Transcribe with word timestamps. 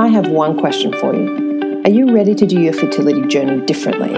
I 0.00 0.08
have 0.08 0.30
one 0.30 0.58
question 0.58 0.94
for 0.94 1.14
you. 1.14 1.82
Are 1.84 1.90
you 1.90 2.10
ready 2.10 2.34
to 2.34 2.46
do 2.46 2.58
your 2.58 2.72
fertility 2.72 3.20
journey 3.26 3.60
differently? 3.66 4.14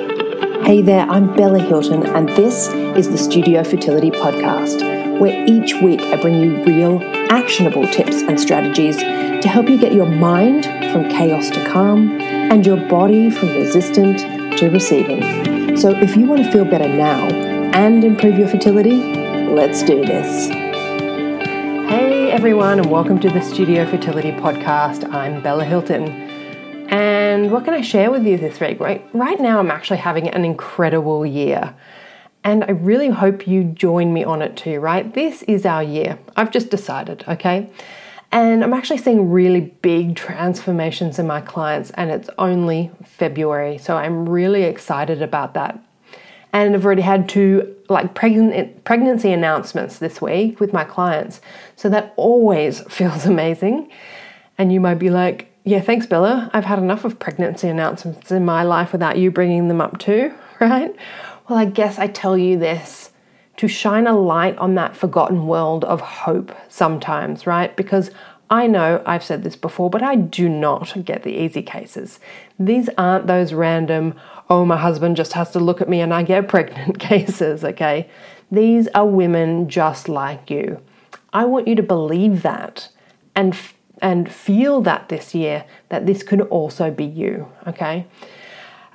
Hey 0.65 0.81
there, 0.81 1.05
I'm 1.11 1.35
Bella 1.35 1.59
Hilton, 1.59 2.07
and 2.07 2.29
this 2.29 2.69
is 2.69 3.11
the 3.11 3.19
Studio 3.19 3.65
Fertility 3.65 4.13
Podcast, 4.13 5.19
where 5.19 5.45
each 5.45 5.75
week 5.83 6.01
I 6.01 6.23
bring 6.23 6.41
you 6.41 6.63
real, 6.63 7.03
actionable 7.33 7.85
tips 7.89 8.23
and 8.23 8.39
strategies 8.39 8.99
to 8.99 9.49
help 9.49 9.69
you 9.69 9.77
get 9.77 9.93
your 9.93 10.07
mind 10.07 10.67
from 10.93 11.11
chaos 11.11 11.51
to 11.51 11.69
calm 11.69 12.21
and 12.21 12.65
your 12.65 12.77
body 12.89 13.29
from 13.29 13.49
resistant 13.49 14.21
to 14.59 14.69
receiving. 14.71 15.77
So, 15.77 15.91
if 15.97 16.17
you 16.17 16.27
want 16.27 16.45
to 16.45 16.53
feel 16.53 16.65
better 16.65 16.87
now 16.87 17.27
and 17.75 18.05
improve 18.05 18.39
your 18.39 18.47
fertility, 18.47 18.99
let's 19.49 19.83
do 19.83 20.05
this. 20.05 20.62
Everyone, 22.33 22.81
and 22.81 22.91
welcome 22.91 23.21
to 23.21 23.29
the 23.29 23.43
Studio 23.43 23.85
Fertility 23.85 24.31
Podcast. 24.33 25.07
I'm 25.13 25.43
Bella 25.43 25.67
Hilton. 25.67 26.09
And 26.89 27.53
what 27.53 27.67
can 27.67 27.75
I 27.75 27.83
share 27.83 28.11
with 28.11 28.25
you 28.25 28.39
this 28.39 28.59
week? 28.59 28.81
Right, 28.81 29.07
right 29.13 29.39
now, 29.39 29.59
I'm 29.59 29.71
actually 29.71 29.99
having 29.99 30.31
an 30.31 30.43
incredible 30.43 31.27
year. 31.27 31.75
And 32.43 32.65
I 32.65 32.71
really 32.71 33.11
hope 33.11 33.47
you 33.47 33.65
join 33.65 34.15
me 34.15 34.25
on 34.25 34.41
it 34.41 34.57
too, 34.57 34.81
right? 34.81 35.13
This 35.13 35.43
is 35.43 35.67
our 35.67 35.83
year. 35.83 36.19
I've 36.35 36.51
just 36.51 36.71
decided, 36.71 37.23
okay? 37.29 37.71
And 38.33 38.65
I'm 38.65 38.73
actually 38.73 38.97
seeing 38.97 39.31
really 39.31 39.61
big 39.83 40.17
transformations 40.17 41.19
in 41.19 41.27
my 41.27 41.43
clients, 41.43 41.91
and 41.91 42.11
it's 42.11 42.31
only 42.39 42.91
February. 43.05 43.77
So 43.77 43.99
I'm 43.99 44.27
really 44.27 44.63
excited 44.63 45.21
about 45.21 45.53
that. 45.53 45.79
And 46.53 46.75
I've 46.75 46.85
already 46.85 47.03
had 47.03 47.29
two 47.29 47.75
like 47.89 48.15
pregnancy 48.15 49.33
announcements 49.33 49.99
this 49.99 50.21
week 50.21 50.61
with 50.61 50.73
my 50.73 50.85
clients. 50.85 51.41
So 51.77 51.89
that 51.91 52.13
always 52.17 52.81
feels 52.93 53.27
amazing. 53.27 53.91
And 54.59 54.73
you 54.73 54.81
might 54.81 54.99
be 54.99 55.11
like, 55.11 55.49
yeah, 55.65 55.81
thanks, 55.81 56.07
Bella. 56.07 56.51
I've 56.53 56.65
had 56.65 56.79
enough 56.79 57.05
of 57.05 57.19
pregnancy 57.19 57.69
announcements 57.69 58.31
in 58.33 58.45
my 58.45 58.65
life 58.65 58.93
without 58.93 59.17
you 59.17 59.31
bringing 59.31 59.69
them 59.69 59.81
up 59.81 59.99
too, 59.99 60.35
right? 60.61 60.95
Well, 61.49 61.59
I 61.59 61.65
guess 61.67 61.99
I 61.99 62.09
tell 62.09 62.37
you 62.37 62.59
this 62.59 63.11
to 63.59 63.69
shine 63.69 64.07
a 64.07 64.19
light 64.19 64.57
on 64.59 64.75
that 64.75 64.97
forgotten 64.97 65.47
world 65.47 65.85
of 65.85 66.01
hope 66.01 66.57
sometimes, 66.69 67.47
right? 67.47 67.77
Because 67.77 68.11
I 68.51 68.67
know 68.67 69.03
I've 69.07 69.25
said 69.25 69.45
this 69.45 69.57
before, 69.57 69.89
but 69.89 70.03
I 70.03 70.15
do 70.15 70.49
not 70.49 70.95
get 71.05 71.23
the 71.23 71.33
easy 71.33 71.63
cases. 71.63 72.19
These 72.59 72.91
aren't 72.99 73.27
those 73.27 73.53
random, 73.53 74.15
oh, 74.51 74.65
my 74.65 74.77
husband 74.77 75.17
just 75.17 75.33
has 75.33 75.51
to 75.53 75.61
look 75.61 75.81
at 75.81 75.89
me 75.89 76.01
and 76.01 76.13
I 76.13 76.23
get 76.23 76.49
pregnant 76.55 76.99
cases, 76.99 77.65
okay? 77.65 78.09
These 78.51 78.89
are 78.89 79.07
women 79.07 79.69
just 79.69 80.09
like 80.09 80.51
you. 80.51 80.81
I 81.33 81.45
want 81.47 81.67
you 81.67 81.75
to 81.77 81.83
believe 81.83 82.43
that 82.43 82.89
and 83.35 83.57
and 84.01 84.31
feel 84.31 84.81
that 84.83 85.09
this 85.09 85.33
year 85.33 85.65
that 85.89 86.07
this 86.07 86.23
could 86.25 86.41
also 86.41 86.91
be 86.91 87.05
you, 87.05 87.49
okay? 87.69 88.07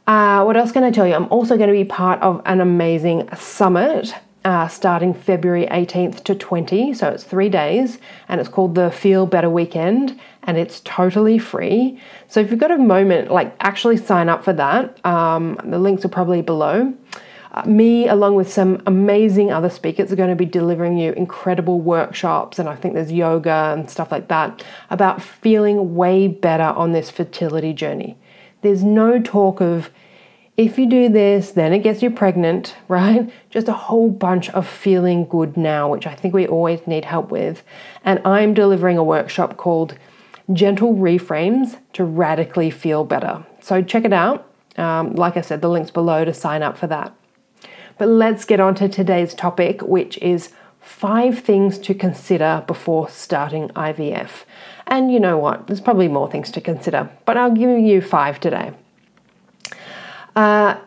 Uh, 0.05 0.43
what 0.43 0.55
else 0.55 0.71
can 0.71 0.83
I 0.83 0.91
tell 0.91 1.07
you? 1.07 1.13
I'm 1.13 1.31
also 1.31 1.57
going 1.57 1.69
to 1.69 1.73
be 1.73 1.85
part 1.85 2.21
of 2.21 2.41
an 2.45 2.61
amazing 2.61 3.27
summit 3.35 4.13
uh, 4.47 4.65
starting 4.69 5.13
February 5.13 5.67
18th 5.69 6.23
to 6.23 6.33
20. 6.33 6.93
So 6.93 7.09
it's 7.09 7.25
three 7.25 7.49
days 7.49 7.97
and 8.29 8.39
it's 8.39 8.47
called 8.49 8.75
the 8.75 8.89
Feel 8.89 9.25
Better 9.25 9.49
Weekend 9.49 10.17
and 10.43 10.57
it's 10.57 10.79
totally 10.85 11.37
free. 11.37 11.99
So 12.29 12.39
if 12.39 12.49
you've 12.49 12.59
got 12.59 12.71
a 12.71 12.77
moment, 12.77 13.29
like 13.29 13.53
actually 13.59 13.97
sign 13.97 14.29
up 14.29 14.45
for 14.45 14.53
that. 14.53 15.05
Um, 15.05 15.59
the 15.65 15.77
links 15.77 16.05
are 16.05 16.09
probably 16.09 16.41
below. 16.41 16.93
Uh, 17.51 17.63
me, 17.67 18.07
along 18.07 18.35
with 18.35 18.49
some 18.49 18.81
amazing 18.87 19.51
other 19.51 19.69
speakers, 19.69 20.13
are 20.13 20.15
going 20.15 20.29
to 20.29 20.35
be 20.35 20.45
delivering 20.45 20.97
you 20.97 21.11
incredible 21.13 21.81
workshops, 21.81 22.57
and 22.57 22.69
I 22.69 22.75
think 22.75 22.93
there's 22.93 23.11
yoga 23.11 23.73
and 23.75 23.89
stuff 23.89 24.11
like 24.13 24.29
that 24.29 24.63
about 24.89 25.21
feeling 25.21 25.95
way 25.95 26.29
better 26.29 26.63
on 26.63 26.93
this 26.93 27.09
fertility 27.09 27.73
journey. 27.73 28.17
There's 28.61 28.83
no 28.83 29.21
talk 29.21 29.59
of 29.59 29.89
if 30.57 30.79
you 30.79 30.89
do 30.89 31.07
this, 31.07 31.51
then 31.51 31.71
it 31.71 31.79
gets 31.79 32.01
you 32.01 32.09
pregnant, 32.09 32.75
right? 32.87 33.31
Just 33.51 33.67
a 33.67 33.73
whole 33.73 34.09
bunch 34.09 34.49
of 34.49 34.67
feeling 34.67 35.25
good 35.25 35.55
now, 35.55 35.89
which 35.89 36.07
I 36.07 36.15
think 36.15 36.33
we 36.33 36.47
always 36.47 36.85
need 36.87 37.05
help 37.05 37.31
with. 37.31 37.63
And 38.03 38.19
I'm 38.25 38.53
delivering 38.53 38.97
a 38.97 39.03
workshop 39.03 39.55
called 39.55 39.97
Gentle 40.51 40.95
Reframes 40.95 41.77
to 41.93 42.03
Radically 42.03 42.71
Feel 42.71 43.03
Better. 43.03 43.45
So 43.61 43.81
check 43.81 44.05
it 44.05 44.13
out. 44.13 44.51
Um, 44.77 45.13
like 45.13 45.37
I 45.37 45.41
said, 45.41 45.61
the 45.61 45.69
link's 45.69 45.91
below 45.91 46.25
to 46.25 46.33
sign 46.33 46.63
up 46.63 46.77
for 46.77 46.87
that. 46.87 47.13
But 47.97 48.07
let's 48.07 48.45
get 48.45 48.59
on 48.59 48.75
to 48.75 48.87
today's 48.87 49.33
topic, 49.33 49.81
which 49.81 50.17
is 50.19 50.51
five 50.79 51.39
things 51.39 51.77
to 51.79 51.93
consider 51.93 52.63
before 52.65 53.09
starting 53.09 53.69
IVF. 53.69 54.45
And 54.85 55.11
you 55.11 55.19
know 55.19 55.37
what? 55.37 55.67
There's 55.67 55.81
probably 55.81 56.07
more 56.07 56.29
things 56.31 56.49
to 56.51 56.61
consider, 56.61 57.09
but 57.25 57.37
I'll 57.37 57.51
give 57.51 57.79
you 57.79 58.01
five 58.01 58.39
today. 58.39 58.71
Uh, 60.37 60.79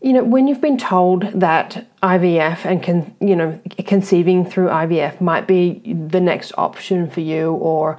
you 0.00 0.14
know, 0.14 0.24
when 0.24 0.48
you've 0.48 0.62
been 0.62 0.78
told 0.78 1.24
that 1.32 1.86
IVF 2.02 2.64
and 2.64 2.82
con, 2.82 3.14
you 3.20 3.36
know 3.36 3.60
conceiving 3.86 4.46
through 4.46 4.68
IVF 4.68 5.20
might 5.20 5.46
be 5.46 5.82
the 5.92 6.20
next 6.20 6.50
option 6.56 7.10
for 7.10 7.20
you, 7.20 7.52
or 7.52 7.98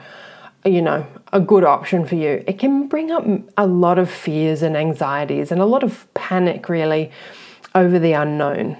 you 0.66 0.82
know 0.82 1.06
a 1.32 1.40
good 1.40 1.64
option 1.64 2.04
for 2.04 2.16
you, 2.16 2.44
it 2.48 2.58
can 2.58 2.88
bring 2.88 3.12
up 3.12 3.24
a 3.58 3.68
lot 3.68 4.00
of 4.00 4.10
fears 4.10 4.64
and 4.64 4.76
anxieties 4.76 5.52
and 5.52 5.62
a 5.62 5.66
lot 5.66 5.84
of 5.84 6.12
panic, 6.16 6.68
really, 6.68 7.12
over 7.76 8.00
the 8.00 8.14
unknown. 8.14 8.76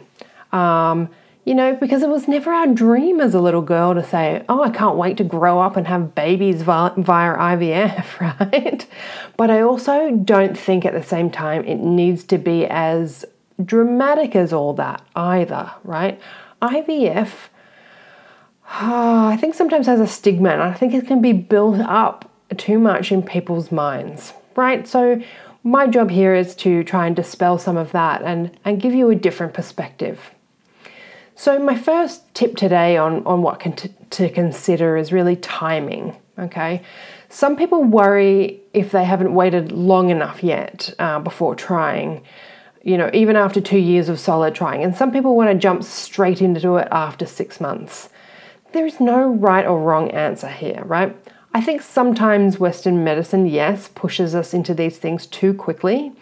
Um, 0.52 1.10
you 1.46 1.54
know, 1.54 1.76
because 1.76 2.02
it 2.02 2.10
was 2.10 2.28
never 2.28 2.52
our 2.52 2.66
dream 2.68 3.22
as 3.22 3.36
a 3.36 3.40
little 3.40 3.62
girl 3.62 3.94
to 3.94 4.04
say, 4.04 4.44
Oh, 4.50 4.64
I 4.64 4.72
can't 4.72 4.98
wait 4.98 5.18
to 5.18 5.24
grow 5.24 5.62
up 5.62 5.78
and 5.78 5.88
have 5.88 6.16
babies 6.16 6.64
via, 6.64 6.92
via 6.98 7.38
IVF, 7.38 8.20
right? 8.42 8.86
But 9.38 9.52
I 9.52 9.62
also 9.62 10.12
don't 10.12 10.58
think 10.58 10.86
at 10.86 10.94
the 10.94 11.04
same 11.04 11.30
time 11.30 11.64
it 11.66 11.76
needs 11.78 12.24
to 12.26 12.40
be 12.40 12.66
as 12.66 13.26
dramatic 13.64 14.36
as 14.36 14.52
all 14.52 14.74
that 14.74 15.04
either, 15.16 15.72
right? 15.84 16.20
IVF, 16.64 17.30
oh, 18.82 19.28
I 19.28 19.38
think 19.38 19.54
sometimes 19.54 19.86
has 19.86 20.02
a 20.02 20.08
stigma 20.08 20.50
and 20.50 20.64
I 20.64 20.74
think 20.74 20.96
it 20.96 21.06
can 21.06 21.22
be 21.22 21.32
built 21.32 21.80
up 21.80 22.30
too 22.58 22.80
much 22.80 23.12
in 23.12 23.22
people's 23.22 23.72
minds, 23.72 24.34
right? 24.56 24.88
So, 24.88 25.22
my 25.64 25.88
job 25.88 26.12
here 26.12 26.36
is 26.36 26.54
to 26.58 26.84
try 26.84 27.08
and 27.08 27.16
dispel 27.16 27.58
some 27.58 27.76
of 27.76 27.92
that 27.92 28.22
and, 28.22 28.56
and 28.64 28.80
give 28.80 28.94
you 28.94 29.10
a 29.10 29.16
different 29.16 29.56
perspective. 29.56 30.35
So, 31.38 31.60
my 31.60 31.76
first 31.76 32.34
tip 32.34 32.56
today 32.56 32.96
on, 32.96 33.26
on 33.26 33.42
what 33.42 33.60
to 34.12 34.30
consider 34.30 34.96
is 34.96 35.12
really 35.12 35.36
timing. 35.36 36.16
Okay, 36.40 36.82
some 37.30 37.58
people 37.58 37.84
worry 37.84 38.62
if 38.74 38.92
they 38.92 39.04
haven't 39.04 39.34
waited 39.34 39.72
long 39.72 40.10
enough 40.10 40.44
yet 40.44 40.94
uh, 40.98 41.20
before 41.20 41.56
trying, 41.56 42.24
you 42.84 42.98
know, 42.98 43.10
even 43.14 43.36
after 43.36 43.60
two 43.60 43.80
years 43.80 44.08
of 44.08 44.20
solid 44.20 44.56
trying. 44.56 44.84
And 44.84 44.96
some 44.96 45.12
people 45.12 45.36
want 45.36 45.50
to 45.50 45.56
jump 45.58 45.84
straight 45.84 46.42
into 46.42 46.78
it 46.78 46.88
after 46.92 47.26
six 47.26 47.60
months. 47.60 48.10
There 48.72 48.86
is 48.86 49.00
no 49.00 49.28
right 49.28 49.66
or 49.66 49.82
wrong 49.82 50.12
answer 50.12 50.50
here, 50.50 50.84
right? 50.86 51.16
I 51.54 51.62
think 51.62 51.82
sometimes 51.82 52.60
Western 52.60 53.04
medicine, 53.04 53.46
yes, 53.46 53.90
pushes 53.96 54.36
us 54.36 54.54
into 54.54 54.74
these 54.74 54.98
things 54.98 55.26
too 55.26 55.54
quickly 55.54 56.14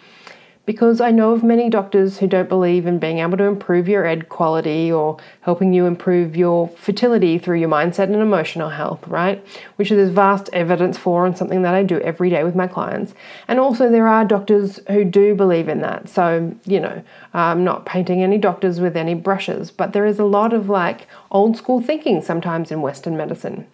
because 0.66 1.02
I 1.02 1.12
know 1.12 1.32
of 1.32 1.44
many 1.44 1.70
doctors 1.70 2.20
who 2.20 2.28
don't 2.28 2.48
believe 2.48 2.86
in 2.86 2.98
being 2.98 3.20
able 3.20 3.38
to 3.38 3.44
improve 3.44 3.90
your 3.90 4.06
egg 4.06 4.30
quality 4.30 4.90
or 4.90 5.18
helping 5.42 5.74
you 5.74 5.86
improve 5.86 6.38
your 6.38 6.70
fertility 6.70 7.38
through 7.38 7.60
your 7.60 7.70
mindset 7.70 8.04
and 8.04 8.16
emotional 8.16 8.70
health, 8.70 9.06
right? 9.08 9.46
Which 9.76 9.90
there's 9.90 10.10
vast 10.10 10.50
evidence 10.54 10.98
for 10.98 11.26
and 11.26 11.38
something 11.38 11.64
that 11.64 11.74
I 11.74 11.84
do 11.84 12.00
every 12.00 12.30
day 12.30 12.46
with 12.46 12.56
my 12.56 12.68
clients. 12.68 13.14
And 13.50 13.60
also, 13.60 13.92
there 13.92 14.08
are 14.08 14.24
doctors 14.24 14.80
who 14.88 15.04
do 15.04 15.36
believe 15.36 15.68
in 15.68 15.82
that. 15.82 16.08
So, 16.08 16.56
you 16.64 16.80
know, 16.80 17.04
I'm 17.34 17.66
not 17.66 17.86
painting 17.86 18.24
any 18.24 18.38
doctors 18.38 18.80
with 18.80 18.96
any 18.96 19.16
brushes, 19.16 19.70
but 19.70 19.92
there 19.92 20.06
is 20.06 20.18
a 20.18 20.26
lot 20.26 20.54
of 20.54 20.70
like 20.70 21.08
old 21.30 21.58
school 21.58 21.82
thinking 21.82 22.22
sometimes 22.22 22.72
in 22.72 22.82
Western 22.82 23.18
medicine 23.18 23.68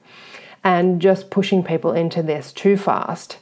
and 0.64 1.00
just 1.00 1.30
pushing 1.30 1.64
people 1.64 1.92
into 1.92 2.24
this 2.24 2.52
too 2.52 2.78
fast. 2.78 3.38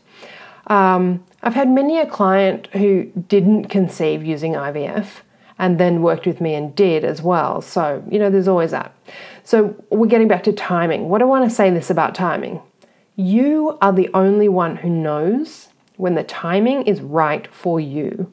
Um, 0.68 1.24
I've 1.44 1.54
had 1.54 1.70
many 1.70 2.00
a 2.00 2.06
client 2.06 2.68
who 2.74 3.06
didn't 3.28 3.66
conceive 3.66 4.26
using 4.26 4.54
IVF 4.54 5.22
and 5.60 5.80
then 5.80 6.02
worked 6.02 6.26
with 6.26 6.42
me 6.42 6.56
and 6.56 6.76
did 6.76 7.04
as 7.04 7.22
well. 7.22 7.62
So, 7.62 8.04
you 8.10 8.20
know, 8.20 8.30
there's 8.30 8.48
always 8.48 8.72
that. 8.72 8.94
So, 9.44 9.76
we're 9.90 10.08
getting 10.08 10.28
back 10.28 10.44
to 10.44 10.54
timing. 10.54 11.10
What 11.10 11.22
I 11.22 11.26
want 11.26 11.50
to 11.50 11.56
say 11.56 11.70
this 11.70 11.90
about 11.90 12.16
timing 12.16 12.62
you 13.20 13.80
are 13.82 13.92
the 13.92 14.12
only 14.14 14.48
one 14.48 14.76
who 14.76 14.90
knows 14.90 15.70
when 15.96 16.14
the 16.14 16.24
timing 16.24 16.84
is 16.84 17.02
right 17.02 17.52
for 17.52 17.80
you. 17.80 18.32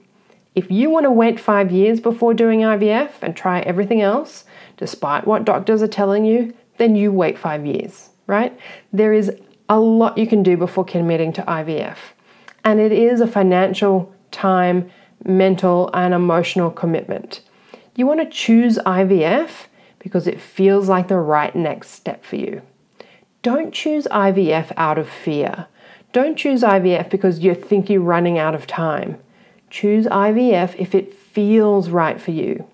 If 0.54 0.70
you 0.70 0.90
want 0.90 1.04
to 1.04 1.10
wait 1.10 1.40
five 1.40 1.72
years 1.72 2.00
before 2.00 2.34
doing 2.34 2.60
IVF 2.60 3.12
and 3.22 3.34
try 3.34 3.60
everything 3.60 4.02
else, 4.02 4.44
despite 4.76 5.26
what 5.26 5.46
doctors 5.46 5.82
are 5.82 5.88
telling 5.88 6.26
you, 6.26 6.52
then 6.76 6.96
you 6.96 7.10
wait 7.10 7.38
five 7.38 7.64
years, 7.64 8.10
right? 8.26 8.56
There 8.92 9.14
is 9.14 9.32
a 9.70 9.80
lot 9.80 10.18
you 10.18 10.26
can 10.26 10.42
do 10.42 10.58
before 10.58 10.84
committing 10.84 11.32
to 11.32 11.42
IVF 11.42 11.96
and 12.64 12.80
it 12.80 12.92
is 12.92 13.20
a 13.20 13.26
financial, 13.26 14.12
time, 14.30 14.90
mental, 15.24 15.90
and 15.94 16.14
emotional 16.14 16.70
commitment. 16.70 17.40
You 17.94 18.06
want 18.06 18.20
to 18.20 18.26
choose 18.26 18.78
IVF 18.78 19.66
because 19.98 20.26
it 20.26 20.40
feels 20.40 20.88
like 20.88 21.08
the 21.08 21.18
right 21.18 21.54
next 21.54 21.90
step 21.90 22.24
for 22.24 22.36
you. 22.36 22.62
Don't 23.42 23.72
choose 23.72 24.06
IVF 24.06 24.72
out 24.76 24.98
of 24.98 25.08
fear. 25.08 25.66
Don't 26.12 26.36
choose 26.36 26.62
IVF 26.62 27.10
because 27.10 27.40
you 27.40 27.54
think 27.54 27.90
you're 27.90 28.00
running 28.00 28.38
out 28.38 28.54
of 28.54 28.66
time. 28.66 29.18
Choose 29.70 30.06
IVF 30.06 30.74
if 30.78 30.94
it 30.94 31.12
feels 31.12 31.90
right 31.90 32.20
for 32.20 32.30
you. 32.30 32.66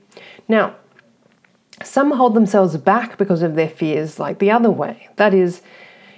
Now, 0.46 0.76
some 1.82 2.12
hold 2.12 2.34
themselves 2.34 2.76
back 2.76 3.16
because 3.16 3.42
of 3.42 3.54
their 3.54 3.69
fears, 3.69 4.19
like 4.19 4.38
the 4.38 4.50
other 4.50 4.70
way. 4.70 5.08
That 5.16 5.32
is, 5.32 5.62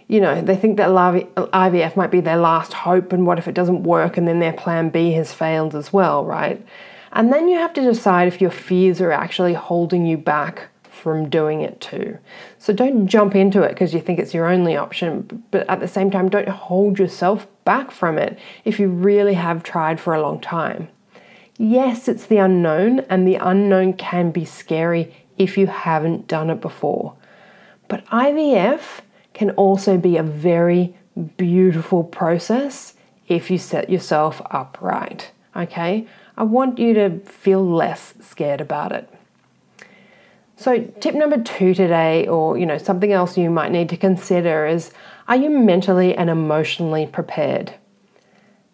you 0.08 0.20
know, 0.20 0.40
they 0.42 0.56
think 0.56 0.76
that 0.76 0.88
IVF 0.88 1.96
might 1.96 2.10
be 2.10 2.20
their 2.20 2.36
last 2.36 2.72
hope, 2.72 3.12
and 3.12 3.26
what 3.26 3.38
if 3.38 3.48
it 3.48 3.54
doesn't 3.54 3.84
work 3.84 4.16
and 4.16 4.28
then 4.28 4.40
their 4.40 4.52
plan 4.52 4.90
B 4.90 5.12
has 5.12 5.32
failed 5.32 5.74
as 5.74 5.92
well, 5.92 6.24
right? 6.24 6.64
And 7.12 7.32
then 7.32 7.48
you 7.48 7.58
have 7.58 7.72
to 7.74 7.82
decide 7.82 8.28
if 8.28 8.40
your 8.40 8.50
fears 8.50 9.00
are 9.00 9.12
actually 9.12 9.54
holding 9.54 10.06
you 10.06 10.16
back 10.16 10.68
from 10.82 11.28
doing 11.28 11.62
it 11.62 11.80
too. 11.80 12.18
So 12.58 12.72
don't 12.72 13.06
jump 13.06 13.34
into 13.34 13.62
it 13.62 13.70
because 13.70 13.92
you 13.92 14.00
think 14.00 14.18
it's 14.18 14.34
your 14.34 14.46
only 14.46 14.76
option, 14.76 15.42
but 15.50 15.68
at 15.68 15.80
the 15.80 15.88
same 15.88 16.10
time, 16.10 16.28
don't 16.28 16.48
hold 16.48 16.98
yourself 16.98 17.46
back 17.64 17.90
from 17.90 18.18
it 18.18 18.38
if 18.64 18.78
you 18.78 18.88
really 18.88 19.34
have 19.34 19.62
tried 19.62 19.98
for 19.98 20.14
a 20.14 20.22
long 20.22 20.40
time. 20.40 20.88
Yes, 21.58 22.08
it's 22.08 22.26
the 22.26 22.38
unknown, 22.38 23.00
and 23.10 23.26
the 23.26 23.36
unknown 23.36 23.92
can 23.94 24.30
be 24.30 24.44
scary 24.44 25.14
if 25.38 25.58
you 25.58 25.66
haven't 25.66 26.28
done 26.28 26.50
it 26.50 26.60
before. 26.60 27.14
But 27.88 28.06
IVF 28.06 29.00
can 29.34 29.50
also 29.50 29.96
be 29.96 30.16
a 30.16 30.22
very 30.22 30.94
beautiful 31.36 32.04
process 32.04 32.94
if 33.28 33.50
you 33.50 33.58
set 33.58 33.90
yourself 33.90 34.42
up 34.50 34.78
right. 34.80 35.30
Okay? 35.56 36.06
I 36.36 36.44
want 36.44 36.78
you 36.78 36.94
to 36.94 37.20
feel 37.20 37.64
less 37.64 38.14
scared 38.20 38.60
about 38.60 38.92
it. 38.92 39.08
So, 40.56 40.80
tip 41.00 41.14
number 41.14 41.42
two 41.42 41.74
today, 41.74 42.26
or 42.28 42.56
you 42.56 42.66
know, 42.66 42.78
something 42.78 43.12
else 43.12 43.36
you 43.36 43.50
might 43.50 43.72
need 43.72 43.88
to 43.88 43.96
consider 43.96 44.66
is 44.66 44.92
are 45.28 45.36
you 45.36 45.50
mentally 45.50 46.14
and 46.14 46.30
emotionally 46.30 47.06
prepared? 47.06 47.74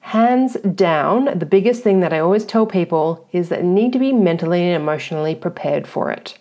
Hands 0.00 0.54
down, 0.74 1.38
the 1.38 1.46
biggest 1.46 1.82
thing 1.82 2.00
that 2.00 2.12
I 2.12 2.18
always 2.18 2.44
tell 2.44 2.66
people 2.66 3.28
is 3.32 3.48
that 3.48 3.60
you 3.60 3.68
need 3.68 3.92
to 3.92 3.98
be 3.98 4.12
mentally 4.12 4.62
and 4.62 4.74
emotionally 4.74 5.34
prepared 5.34 5.86
for 5.86 6.10
it. 6.10 6.38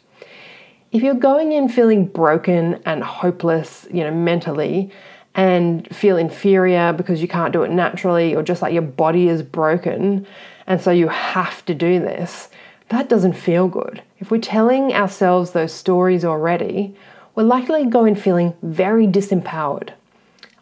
If 0.92 1.04
you're 1.04 1.16
going 1.16 1.52
in 1.52 1.68
feeling 1.68 2.06
broken 2.06 2.82
and 2.86 3.04
hopeless, 3.04 3.88
you 3.92 4.04
know, 4.04 4.14
mentally, 4.14 4.92
and 5.36 5.88
feel 5.96 6.18
inferior 6.18 6.94
because 6.94 7.22
you 7.22 7.28
can't 7.28 7.54
do 7.54 7.64
it 7.64 7.72
naturally, 7.72 8.36
or 8.36 8.42
just 8.42 8.62
like 8.62 8.74
your 8.74 8.82
body 8.82 9.28
is 9.28 9.44
broken, 9.44 10.26
and 10.66 10.82
so 10.82 10.92
you 10.92 11.10
have 11.10 11.64
to 11.66 11.76
do 11.76 12.00
this, 12.00 12.50
that 12.90 13.10
doesn't 13.10 13.34
feel 13.34 13.68
good. 13.68 14.02
If 14.20 14.32
we're 14.32 14.40
telling 14.40 14.94
ourselves 14.94 15.52
those 15.52 15.74
stories 15.74 16.26
already, 16.26 16.96
we're 17.36 17.44
likely 17.44 17.84
to 17.84 17.90
go 17.90 18.06
in 18.06 18.16
feeling 18.16 18.56
very 18.64 19.06
disempowered. 19.06 19.92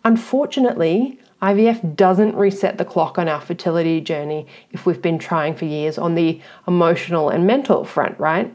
Unfortunately, 0.04 1.20
IVF 1.42 1.96
doesn't 1.96 2.36
reset 2.36 2.78
the 2.78 2.86
clock 2.86 3.18
on 3.18 3.30
our 3.30 3.40
fertility 3.40 4.02
journey 4.02 4.48
if 4.72 4.86
we've 4.86 5.02
been 5.02 5.20
trying 5.20 5.56
for 5.56 5.66
years 5.66 5.98
on 5.98 6.16
the 6.16 6.42
emotional 6.68 7.30
and 7.30 7.46
mental 7.46 7.86
front, 7.86 8.20
right? 8.20 8.54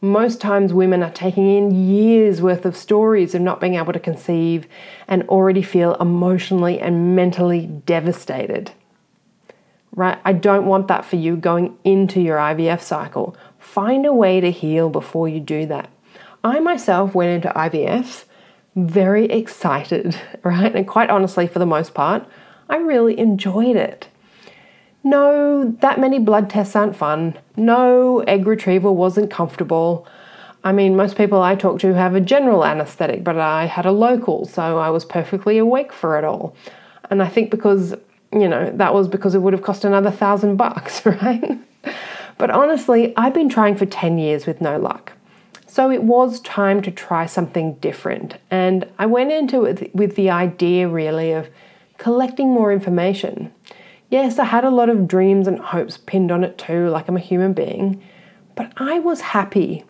Most 0.00 0.40
times, 0.40 0.72
women 0.72 1.02
are 1.02 1.10
taking 1.10 1.48
in 1.56 1.88
years 1.88 2.42
worth 2.42 2.64
of 2.64 2.76
stories 2.76 3.34
of 3.34 3.40
not 3.40 3.60
being 3.60 3.76
able 3.76 3.92
to 3.92 4.00
conceive 4.00 4.66
and 5.08 5.22
already 5.28 5.62
feel 5.62 5.94
emotionally 5.94 6.78
and 6.80 7.16
mentally 7.16 7.66
devastated 7.66 8.72
right? 9.96 10.18
I 10.24 10.34
don't 10.34 10.66
want 10.66 10.86
that 10.88 11.04
for 11.04 11.16
you 11.16 11.36
going 11.36 11.76
into 11.82 12.20
your 12.20 12.36
IVF 12.36 12.80
cycle. 12.80 13.34
Find 13.58 14.06
a 14.06 14.12
way 14.12 14.40
to 14.40 14.52
heal 14.52 14.88
before 14.90 15.26
you 15.28 15.40
do 15.40 15.66
that. 15.66 15.90
I 16.44 16.60
myself 16.60 17.14
went 17.14 17.32
into 17.44 17.58
IVF 17.58 18.24
very 18.76 19.24
excited, 19.24 20.14
right? 20.44 20.76
And 20.76 20.86
quite 20.86 21.10
honestly, 21.10 21.48
for 21.48 21.58
the 21.58 21.66
most 21.66 21.94
part, 21.94 22.24
I 22.68 22.76
really 22.76 23.18
enjoyed 23.18 23.74
it. 23.74 24.08
No, 25.06 25.76
that 25.80 26.00
many 26.00 26.18
blood 26.18 26.50
tests 26.50 26.74
aren't 26.74 26.96
fun. 26.96 27.38
No, 27.56 28.20
egg 28.26 28.46
retrieval 28.46 28.96
wasn't 28.96 29.30
comfortable. 29.30 30.06
I 30.64 30.72
mean, 30.72 30.96
most 30.96 31.16
people 31.16 31.40
I 31.40 31.54
talk 31.54 31.78
to 31.80 31.94
have 31.94 32.16
a 32.16 32.20
general 32.20 32.64
anesthetic, 32.64 33.22
but 33.22 33.38
I 33.38 33.66
had 33.66 33.86
a 33.86 33.92
local, 33.92 34.46
so 34.46 34.78
I 34.78 34.90
was 34.90 35.04
perfectly 35.04 35.58
awake 35.58 35.92
for 35.92 36.18
it 36.18 36.24
all. 36.24 36.56
And 37.08 37.22
I 37.22 37.28
think 37.28 37.52
because 37.52 37.94
you 38.32 38.48
know, 38.48 38.70
that 38.74 38.92
was 38.92 39.08
because 39.08 39.34
it 39.34 39.38
would 39.38 39.52
have 39.52 39.62
cost 39.62 39.84
another 39.84 40.10
thousand 40.10 40.56
bucks, 40.56 41.06
right? 41.06 41.58
but 42.38 42.50
honestly, 42.50 43.14
I've 43.16 43.34
been 43.34 43.48
trying 43.48 43.76
for 43.76 43.86
10 43.86 44.18
years 44.18 44.46
with 44.46 44.60
no 44.60 44.78
luck. 44.78 45.12
So 45.66 45.90
it 45.90 46.02
was 46.02 46.40
time 46.40 46.82
to 46.82 46.90
try 46.90 47.26
something 47.26 47.74
different. 47.74 48.36
And 48.50 48.88
I 48.98 49.06
went 49.06 49.30
into 49.30 49.64
it 49.64 49.94
with 49.94 50.16
the 50.16 50.30
idea 50.30 50.88
really 50.88 51.32
of 51.32 51.48
collecting 51.98 52.50
more 52.50 52.72
information. 52.72 53.52
Yes, 54.08 54.38
I 54.38 54.44
had 54.44 54.64
a 54.64 54.70
lot 54.70 54.88
of 54.88 55.08
dreams 55.08 55.48
and 55.48 55.58
hopes 55.58 55.96
pinned 55.98 56.30
on 56.30 56.44
it 56.44 56.58
too, 56.58 56.88
like 56.88 57.08
I'm 57.08 57.16
a 57.16 57.20
human 57.20 57.52
being, 57.52 58.02
but 58.54 58.72
I 58.76 59.00
was 59.00 59.20
happy. 59.20 59.84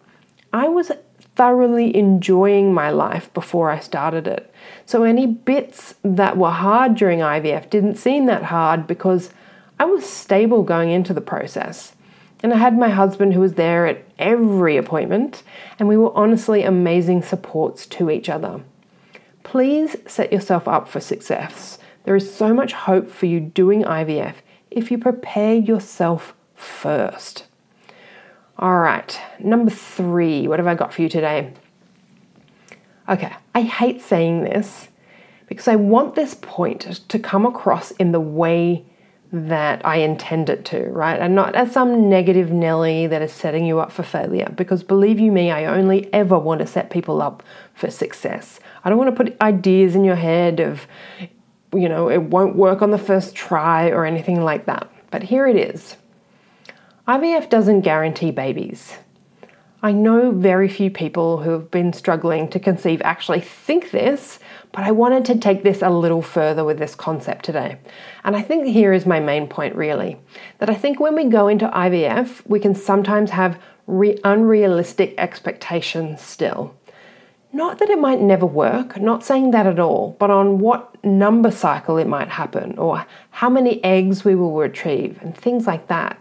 I 0.52 0.68
was 0.68 0.90
thoroughly 1.34 1.94
enjoying 1.94 2.72
my 2.72 2.88
life 2.90 3.32
before 3.34 3.70
I 3.70 3.78
started 3.78 4.26
it. 4.26 4.52
So 4.86 5.02
any 5.02 5.26
bits 5.26 5.94
that 6.02 6.38
were 6.38 6.50
hard 6.50 6.94
during 6.94 7.18
IVF 7.18 7.68
didn't 7.68 7.96
seem 7.96 8.24
that 8.26 8.44
hard 8.44 8.86
because 8.86 9.30
I 9.78 9.84
was 9.84 10.08
stable 10.08 10.62
going 10.62 10.90
into 10.90 11.12
the 11.12 11.20
process. 11.20 11.92
And 12.42 12.54
I 12.54 12.56
had 12.56 12.78
my 12.78 12.88
husband 12.88 13.34
who 13.34 13.40
was 13.40 13.54
there 13.54 13.86
at 13.86 14.04
every 14.18 14.76
appointment, 14.76 15.42
and 15.78 15.88
we 15.88 15.96
were 15.96 16.16
honestly 16.16 16.62
amazing 16.62 17.22
supports 17.22 17.86
to 17.86 18.10
each 18.10 18.28
other. 18.28 18.62
Please 19.42 19.96
set 20.06 20.32
yourself 20.32 20.66
up 20.66 20.88
for 20.88 21.00
success. 21.00 21.78
There 22.06 22.14
is 22.14 22.32
so 22.32 22.54
much 22.54 22.72
hope 22.72 23.10
for 23.10 23.26
you 23.26 23.40
doing 23.40 23.82
IVF 23.82 24.36
if 24.70 24.92
you 24.92 24.96
prepare 24.96 25.56
yourself 25.56 26.34
first. 26.54 27.46
All 28.58 28.78
right, 28.78 29.20
number 29.40 29.72
three, 29.72 30.46
what 30.46 30.60
have 30.60 30.68
I 30.68 30.76
got 30.76 30.94
for 30.94 31.02
you 31.02 31.08
today? 31.08 31.52
Okay, 33.08 33.32
I 33.56 33.62
hate 33.62 34.00
saying 34.00 34.44
this 34.44 34.88
because 35.48 35.66
I 35.66 35.74
want 35.74 36.14
this 36.14 36.36
point 36.36 37.00
to 37.08 37.18
come 37.18 37.44
across 37.44 37.90
in 37.90 38.12
the 38.12 38.20
way 38.20 38.84
that 39.32 39.84
I 39.84 39.96
intend 39.96 40.48
it 40.48 40.64
to, 40.66 40.84
right? 40.84 41.20
And 41.20 41.34
not 41.34 41.56
as 41.56 41.72
some 41.72 42.08
negative 42.08 42.52
Nelly 42.52 43.08
that 43.08 43.20
is 43.20 43.32
setting 43.32 43.66
you 43.66 43.80
up 43.80 43.90
for 43.90 44.04
failure. 44.04 44.52
Because 44.56 44.84
believe 44.84 45.18
you 45.18 45.32
me, 45.32 45.50
I 45.50 45.64
only 45.64 46.12
ever 46.14 46.38
want 46.38 46.60
to 46.60 46.68
set 46.68 46.90
people 46.90 47.20
up 47.20 47.42
for 47.74 47.90
success. 47.90 48.60
I 48.84 48.90
don't 48.90 48.98
want 48.98 49.14
to 49.14 49.24
put 49.24 49.40
ideas 49.40 49.96
in 49.96 50.04
your 50.04 50.14
head 50.14 50.60
of, 50.60 50.86
you 51.76 51.88
know, 51.88 52.08
it 52.08 52.22
won't 52.22 52.56
work 52.56 52.82
on 52.82 52.90
the 52.90 52.98
first 52.98 53.34
try 53.34 53.88
or 53.88 54.04
anything 54.04 54.42
like 54.42 54.66
that. 54.66 54.90
But 55.10 55.24
here 55.24 55.46
it 55.46 55.56
is. 55.56 55.96
IVF 57.06 57.48
doesn't 57.48 57.82
guarantee 57.82 58.30
babies. 58.30 58.96
I 59.82 59.92
know 59.92 60.32
very 60.32 60.68
few 60.68 60.90
people 60.90 61.42
who 61.42 61.50
have 61.50 61.70
been 61.70 61.92
struggling 61.92 62.48
to 62.48 62.58
conceive 62.58 63.00
actually 63.04 63.40
think 63.40 63.92
this, 63.92 64.40
but 64.72 64.82
I 64.82 64.90
wanted 64.90 65.24
to 65.26 65.38
take 65.38 65.62
this 65.62 65.82
a 65.82 65.90
little 65.90 66.22
further 66.22 66.64
with 66.64 66.78
this 66.78 66.94
concept 66.94 67.44
today. 67.44 67.78
And 68.24 68.34
I 68.34 68.42
think 68.42 68.66
here 68.66 68.92
is 68.92 69.06
my 69.06 69.20
main 69.20 69.46
point 69.46 69.76
really 69.76 70.16
that 70.58 70.70
I 70.70 70.74
think 70.74 70.98
when 70.98 71.14
we 71.14 71.26
go 71.26 71.46
into 71.46 71.68
IVF, 71.68 72.42
we 72.46 72.58
can 72.58 72.74
sometimes 72.74 73.30
have 73.30 73.60
re- 73.86 74.18
unrealistic 74.24 75.14
expectations 75.18 76.20
still. 76.20 76.74
Not 77.56 77.78
that 77.78 77.88
it 77.88 77.98
might 77.98 78.20
never 78.20 78.44
work, 78.44 79.00
not 79.00 79.24
saying 79.24 79.52
that 79.52 79.66
at 79.66 79.78
all, 79.78 80.14
but 80.18 80.30
on 80.30 80.58
what 80.58 81.02
number 81.02 81.50
cycle 81.50 81.96
it 81.96 82.06
might 82.06 82.28
happen, 82.28 82.76
or 82.78 83.06
how 83.30 83.48
many 83.48 83.82
eggs 83.82 84.26
we 84.26 84.34
will 84.34 84.54
retrieve, 84.54 85.18
and 85.22 85.34
things 85.34 85.66
like 85.66 85.88
that 85.88 86.18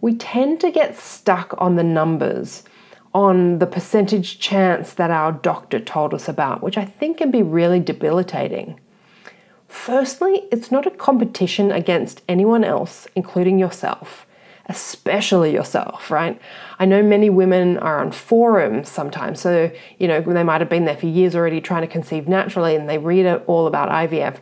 we 0.00 0.14
tend 0.14 0.60
to 0.60 0.70
get 0.70 0.96
stuck 0.96 1.54
on 1.58 1.76
the 1.76 1.82
numbers, 1.82 2.62
on 3.12 3.58
the 3.58 3.66
percentage 3.66 4.38
chance 4.38 4.92
that 4.94 5.10
our 5.10 5.32
doctor 5.32 5.78
told 5.78 6.14
us 6.14 6.28
about, 6.28 6.62
which 6.62 6.78
I 6.78 6.84
think 6.84 7.18
can 7.18 7.30
be 7.30 7.42
really 7.42 7.80
debilitating. 7.80 8.80
Firstly, 9.68 10.44
it's 10.50 10.70
not 10.70 10.86
a 10.86 10.90
competition 10.90 11.70
against 11.70 12.22
anyone 12.28 12.64
else, 12.64 13.06
including 13.14 13.58
yourself, 13.58 14.26
especially 14.66 15.52
yourself, 15.52 16.10
right? 16.10 16.40
I 16.78 16.84
know 16.84 17.02
many 17.02 17.30
women 17.30 17.78
are 17.78 18.00
on 18.00 18.12
forums 18.12 18.88
sometimes, 18.88 19.40
so 19.40 19.70
you 19.98 20.08
know 20.08 20.20
they 20.20 20.44
might 20.44 20.60
have 20.60 20.70
been 20.70 20.84
there 20.84 20.96
for 20.96 21.06
years 21.06 21.34
already 21.34 21.60
trying 21.60 21.82
to 21.82 21.88
conceive 21.88 22.28
naturally, 22.28 22.76
and 22.76 22.88
they 22.88 22.98
read 22.98 23.26
all 23.46 23.66
about 23.66 23.88
IVF. 23.88 24.38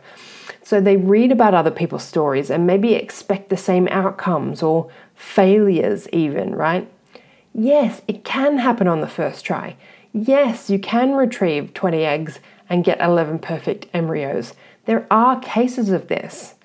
So 0.63 0.79
they 0.79 0.97
read 0.97 1.31
about 1.31 1.55
other 1.55 1.71
people's 1.71 2.03
stories 2.03 2.51
and 2.51 2.67
maybe 2.67 2.93
expect 2.93 3.49
the 3.49 3.57
same 3.57 3.87
outcomes 3.87 4.61
or 4.61 4.91
failures, 5.15 6.07
even, 6.09 6.53
right? 6.53 6.87
Yes, 7.53 8.01
it 8.07 8.23
can 8.23 8.59
happen 8.59 8.87
on 8.87 9.01
the 9.01 9.07
first 9.07 9.43
try. 9.43 9.75
Yes, 10.13 10.69
you 10.69 10.77
can 10.79 11.13
retrieve 11.13 11.73
20 11.73 12.05
eggs 12.05 12.39
and 12.69 12.83
get 12.83 13.01
11 13.01 13.39
perfect 13.39 13.87
embryos. 13.93 14.53
There 14.85 15.07
are 15.09 15.39
cases 15.39 15.89
of 15.89 16.07
this. 16.07 16.55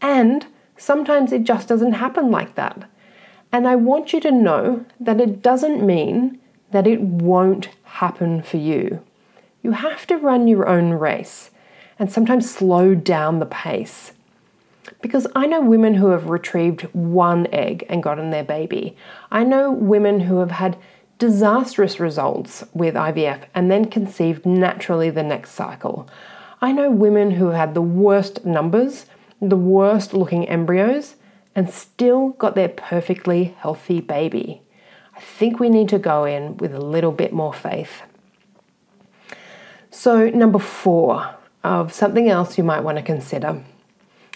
And 0.00 0.46
sometimes 0.76 1.32
it 1.32 1.44
just 1.44 1.68
doesn't 1.68 1.94
happen 1.94 2.30
like 2.30 2.54
that. 2.54 2.88
And 3.52 3.66
I 3.66 3.76
want 3.76 4.12
you 4.12 4.20
to 4.20 4.30
know 4.30 4.84
that 5.00 5.20
it 5.20 5.42
doesn't 5.42 5.84
mean 5.84 6.38
that 6.72 6.86
it 6.86 7.00
won't 7.00 7.68
happen 7.84 8.42
for 8.42 8.56
you. 8.56 9.02
You 9.62 9.72
have 9.72 10.06
to 10.08 10.16
run 10.16 10.48
your 10.48 10.68
own 10.68 10.90
race. 10.90 11.50
and 11.98 12.12
sometimes 12.12 12.50
slow 12.50 12.94
down 12.94 13.38
the 13.38 13.46
pace. 13.46 14.12
Because 15.00 15.26
I 15.34 15.46
know 15.46 15.60
women 15.60 15.94
who 15.94 16.08
have 16.08 16.28
retrieved 16.28 16.82
one 16.92 17.46
egg 17.52 17.86
and 17.88 18.02
gotten 18.02 18.30
their 18.30 18.44
baby. 18.44 18.96
I 19.30 19.44
know 19.44 19.70
women 19.70 20.20
who 20.20 20.38
have 20.38 20.50
had 20.50 20.76
disastrous 21.18 21.98
results 21.98 22.64
with 22.74 22.94
IVF 22.94 23.44
and 23.54 23.70
then 23.70 23.86
conceived 23.86 24.44
naturally 24.44 25.10
the 25.10 25.22
next 25.22 25.52
cycle. 25.52 26.08
I 26.60 26.72
know 26.72 26.90
women 26.90 27.32
who 27.32 27.48
had 27.48 27.74
the 27.74 27.82
worst 27.82 28.44
numbers, 28.44 29.06
the 29.40 29.56
worst 29.56 30.14
looking 30.14 30.48
embryos, 30.48 31.16
and 31.54 31.70
still 31.70 32.30
got 32.30 32.54
their 32.54 32.68
perfectly 32.68 33.56
healthy 33.58 34.00
baby. 34.00 34.62
I 35.16 35.20
think 35.20 35.58
we 35.58 35.70
need 35.70 35.88
to 35.88 35.98
go 35.98 36.24
in 36.24 36.58
with 36.58 36.74
a 36.74 36.80
little 36.80 37.12
bit 37.12 37.32
more 37.32 37.54
faith. 37.54 38.02
So, 39.90 40.28
number 40.28 40.58
four 40.58 41.34
of 41.64 41.92
something 41.92 42.28
else 42.28 42.58
you 42.58 42.64
might 42.64 42.80
want 42.80 42.98
to 42.98 43.02
consider, 43.02 43.64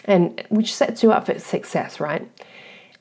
and 0.07 0.43
which 0.49 0.75
sets 0.75 1.03
you 1.03 1.13
up 1.13 1.27
for 1.27 1.39
success, 1.39 2.01
right? 2.01 2.31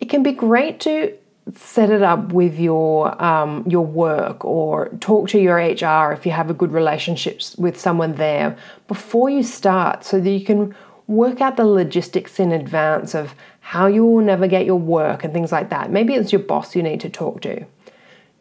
It 0.01 0.09
can 0.09 0.23
be 0.23 0.33
great 0.33 0.81
to 0.81 1.13
set 1.55 1.89
it 1.89 2.01
up 2.01 2.31
with 2.31 2.59
your 2.59 3.21
um, 3.23 3.63
your 3.67 3.85
work 3.85 4.45
or 4.45 4.89
talk 4.99 5.29
to 5.29 5.39
your 5.39 5.55
HR 5.55 6.11
if 6.11 6.25
you 6.25 6.31
have 6.31 6.49
a 6.49 6.53
good 6.53 6.71
relationship 6.71 7.41
with 7.57 7.79
someone 7.79 8.15
there 8.15 8.57
before 8.87 9.29
you 9.29 9.43
start, 9.43 10.03
so 10.03 10.19
that 10.19 10.29
you 10.29 10.43
can 10.43 10.75
work 11.09 11.41
out 11.41 11.57
the 11.57 11.65
logistics 11.65 12.39
in 12.39 12.51
advance 12.51 13.15
of 13.15 13.33
how 13.61 13.87
you 13.87 14.05
will 14.05 14.23
navigate 14.23 14.67
your 14.67 14.79
work 14.79 15.23
and 15.23 15.33
things 15.33 15.51
like 15.51 15.71
that. 15.71 15.91
Maybe 15.91 16.13
it's 16.13 16.31
your 16.31 16.41
boss 16.41 16.75
you 16.75 16.83
need 16.83 17.01
to 17.01 17.09
talk 17.09 17.41
to. 17.41 17.65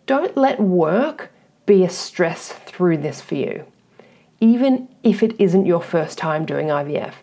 Don't 0.07 0.37
let 0.37 0.61
work 0.61 1.31
be 1.65 1.83
a 1.83 1.89
stress 1.89 2.53
through 2.53 2.99
this 2.99 3.23
for 3.23 3.37
you, 3.37 3.65
even 4.39 4.87
if 5.03 5.23
it 5.23 5.35
isn't 5.41 5.65
your 5.65 5.81
first 5.81 6.19
time 6.19 6.45
doing 6.45 6.67
IVF. 6.69 7.15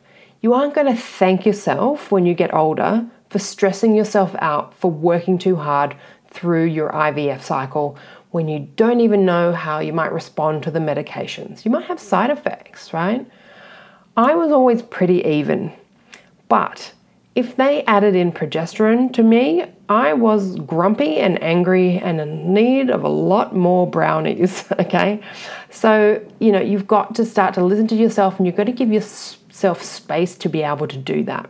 You 0.42 0.56
aren't 0.56 0.74
going 0.74 0.88
to 0.88 1.00
thank 1.00 1.46
yourself 1.46 2.12
when 2.12 2.26
you 2.26 2.34
get 2.34 2.54
older 2.54 3.06
for 3.30 3.38
stressing 3.38 3.96
yourself 3.96 4.36
out 4.40 4.74
for 4.74 4.90
working 4.90 5.38
too 5.38 5.58
hard 5.58 5.96
through 6.28 6.66
your 6.66 6.90
IVF 6.90 7.44
cycle 7.44 7.98
when 8.32 8.48
you 8.48 8.68
don't 8.76 9.00
even 9.00 9.26
know 9.26 9.54
how 9.54 9.78
you 9.80 9.94
might 9.94 10.12
respond 10.12 10.64
to 10.64 10.72
the 10.72 10.80
medications. 10.80 11.66
You 11.66 11.72
might 11.72 11.86
have 11.86 12.00
side 12.00 12.32
effects, 12.32 12.94
right? 12.94 13.26
I 14.18 14.36
was 14.36 14.52
always 14.52 14.82
pretty 14.82 15.26
even. 15.26 15.74
But 16.48 16.94
if 17.36 17.58
they 17.58 17.84
added 17.84 18.16
in 18.16 18.32
progesterone 18.32 19.12
to 19.14 19.24
me, 19.24 19.66
I 19.90 20.14
was 20.14 20.56
grumpy 20.56 21.18
and 21.18 21.42
angry 21.44 21.98
and 22.00 22.22
in 22.22 22.54
need 22.54 22.90
of 22.90 23.04
a 23.04 23.10
lot 23.10 23.56
more 23.56 23.86
brownies. 23.86 24.66
Okay. 24.80 25.22
So, 25.70 26.26
you 26.40 26.52
know, 26.54 26.62
you've 26.62 26.88
got 26.88 27.16
to 27.16 27.26
start 27.26 27.54
to 27.56 27.64
listen 27.64 27.88
to 27.88 27.96
yourself 27.96 28.38
and 28.38 28.46
you've 28.46 28.56
got 28.56 28.66
to 28.66 28.72
give 28.72 28.92
yourself 28.92 29.84
space 29.84 30.38
to 30.38 30.48
be 30.48 30.64
able 30.64 30.88
to 30.88 30.98
do 30.98 31.24
that. 31.24 31.50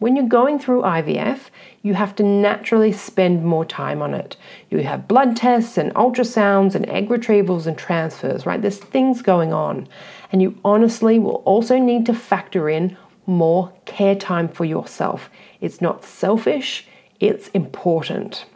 When 0.00 0.16
you're 0.16 0.26
going 0.26 0.58
through 0.58 0.82
IVF, 0.82 1.50
you 1.82 1.94
have 1.94 2.16
to 2.16 2.24
naturally 2.24 2.90
spend 2.90 3.44
more 3.44 3.64
time 3.64 4.02
on 4.02 4.12
it. 4.12 4.36
You 4.70 4.78
have 4.80 5.06
blood 5.06 5.36
tests 5.36 5.78
and 5.78 5.94
ultrasounds 5.94 6.74
and 6.74 6.88
egg 6.88 7.08
retrievals 7.08 7.66
and 7.66 7.78
transfers, 7.78 8.44
right? 8.44 8.60
There's 8.60 8.78
things 8.78 9.22
going 9.22 9.52
on. 9.52 9.86
And 10.32 10.42
you 10.42 10.58
honestly 10.64 11.18
will 11.18 11.42
also 11.44 11.78
need 11.78 12.06
to 12.06 12.14
factor 12.14 12.68
in 12.68 12.96
more 13.26 13.72
care 13.84 14.14
time 14.14 14.48
for 14.48 14.64
yourself. 14.64 15.30
It's 15.60 15.80
not 15.80 16.04
selfish, 16.04 16.86
it's 17.20 17.48
important. 17.48 18.46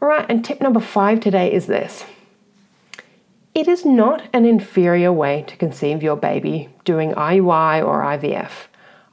All 0.00 0.08
right, 0.08 0.26
and 0.28 0.44
tip 0.44 0.60
number 0.60 0.80
five 0.80 1.20
today 1.20 1.52
is 1.52 1.66
this 1.66 2.04
it 3.54 3.68
is 3.68 3.84
not 3.84 4.22
an 4.32 4.46
inferior 4.46 5.12
way 5.12 5.44
to 5.46 5.56
conceive 5.56 6.02
your 6.02 6.16
baby 6.16 6.70
doing 6.84 7.12
IUI 7.12 7.86
or 7.86 8.00
IVF. 8.00 8.66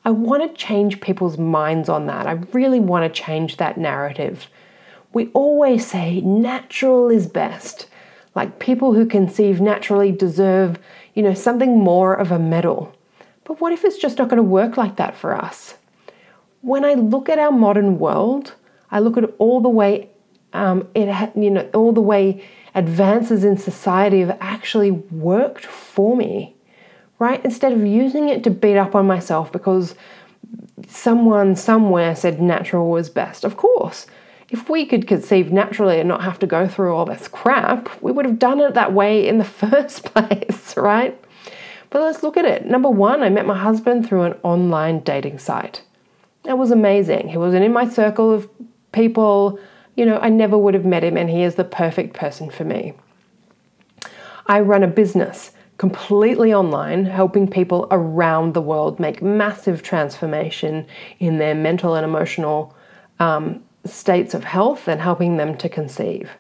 I 0.05 0.11
want 0.11 0.43
to 0.43 0.57
change 0.57 1.01
people's 1.01 1.37
minds 1.37 1.89
on 1.89 2.07
that. 2.07 2.25
I 2.25 2.33
really 2.53 2.79
want 2.79 3.03
to 3.03 3.21
change 3.21 3.57
that 3.57 3.77
narrative. 3.77 4.47
We 5.11 5.27
always 5.33 5.85
say 5.85 6.21
natural 6.21 7.09
is 7.09 7.27
best. 7.27 7.87
Like 8.35 8.59
people 8.59 8.93
who 8.93 9.05
conceive 9.05 9.59
naturally 9.59 10.11
deserve, 10.11 10.79
you 11.13 11.23
know, 11.23 11.33
something 11.33 11.77
more 11.77 12.13
of 12.13 12.31
a 12.31 12.39
medal. 12.39 12.95
But 13.43 13.59
what 13.59 13.73
if 13.73 13.83
it's 13.83 13.97
just 13.97 14.17
not 14.17 14.29
going 14.29 14.37
to 14.37 14.43
work 14.43 14.77
like 14.77 14.97
that 14.97 15.15
for 15.15 15.35
us? 15.35 15.75
When 16.61 16.85
I 16.85 16.93
look 16.93 17.29
at 17.29 17.39
our 17.39 17.51
modern 17.51 17.99
world, 17.99 18.53
I 18.91 18.99
look 18.99 19.17
at 19.17 19.23
all 19.37 19.61
the 19.61 19.69
way 19.69 20.09
um, 20.53 20.87
it, 20.95 21.31
you 21.35 21.51
know, 21.51 21.69
all 21.73 21.91
the 21.91 22.01
way 22.01 22.43
advances 22.75 23.43
in 23.43 23.57
society 23.57 24.21
have 24.21 24.37
actually 24.41 24.91
worked 24.91 25.65
for 25.65 26.15
me 26.15 26.55
right? 27.19 27.43
Instead 27.43 27.73
of 27.73 27.85
using 27.85 28.29
it 28.29 28.43
to 28.45 28.49
beat 28.49 28.77
up 28.77 28.95
on 28.95 29.05
myself 29.05 29.51
because 29.51 29.93
someone 30.87 31.55
somewhere 31.55 32.15
said 32.15 32.41
natural 32.41 32.89
was 32.89 33.09
best. 33.09 33.43
Of 33.43 33.57
course, 33.57 34.07
if 34.51 34.69
we 34.69 34.85
could 34.85 35.07
conceive 35.07 35.51
naturally 35.51 35.99
and 35.99 36.09
not 36.09 36.23
have 36.23 36.39
to 36.39 36.47
go 36.47 36.67
through 36.67 36.95
all 36.95 37.05
this 37.05 37.27
crap, 37.27 38.01
we 38.01 38.11
would 38.11 38.25
have 38.25 38.39
done 38.39 38.59
it 38.59 38.73
that 38.73 38.93
way 38.93 39.27
in 39.27 39.37
the 39.37 39.43
first 39.45 40.05
place, 40.05 40.73
right? 40.77 41.19
But 41.89 42.01
let's 42.01 42.23
look 42.23 42.37
at 42.37 42.45
it. 42.45 42.65
Number 42.65 42.89
one, 42.89 43.23
I 43.23 43.29
met 43.29 43.45
my 43.45 43.57
husband 43.57 44.07
through 44.07 44.23
an 44.23 44.33
online 44.43 44.99
dating 44.99 45.39
site. 45.39 45.81
It 46.45 46.57
was 46.57 46.71
amazing. 46.71 47.29
He 47.29 47.37
wasn't 47.37 47.65
in 47.65 47.73
my 47.73 47.87
circle 47.87 48.31
of 48.31 48.49
people. 48.91 49.59
You 49.95 50.05
know, 50.05 50.19
I 50.19 50.29
never 50.29 50.57
would 50.57 50.73
have 50.73 50.85
met 50.85 51.03
him, 51.03 51.17
and 51.17 51.29
he 51.29 51.43
is 51.43 51.55
the 51.55 51.63
perfect 51.63 52.13
person 52.13 52.49
for 52.49 52.63
me. 52.63 52.93
I 54.45 54.61
run 54.61 54.83
a 54.83 54.87
business 54.87 55.51
completely 55.77 56.53
online, 56.53 57.05
helping 57.05 57.47
people 57.47 57.87
around 57.89 58.53
the 58.53 58.61
world 58.61 58.99
make 58.99 59.21
massive 59.21 59.81
transformation 59.81 60.85
in 61.19 61.37
their 61.37 61.55
mental 61.55 61.95
and 61.95 62.03
emotional 62.03 62.75
um, 63.19 63.63
states 63.93 64.33
of 64.33 64.43
health 64.43 64.87
and 64.87 65.01
helping 65.01 65.37
them 65.37 65.57
to 65.57 65.69
conceive. 65.69 66.31